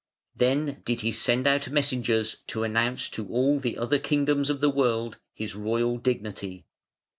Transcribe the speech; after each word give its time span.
Then 0.35 0.81
did 0.83 1.01
he 1.01 1.11
send 1.11 1.45
out 1.45 1.69
messengers 1.69 2.37
to 2.47 2.63
announce 2.63 3.07
to 3.11 3.27
all 3.27 3.59
the 3.59 3.77
other 3.77 3.99
kingdoms 3.99 4.49
of 4.49 4.59
the 4.59 4.71
world 4.71 5.19
his 5.31 5.55
royal 5.55 5.99
dignity. 5.99 6.65